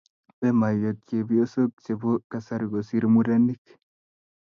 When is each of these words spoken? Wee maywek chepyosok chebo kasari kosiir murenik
Wee 0.39 0.53
maywek 0.61 0.97
chepyosok 1.07 1.71
chebo 1.83 2.09
kasari 2.31 2.65
kosiir 2.71 3.03
murenik 3.13 3.63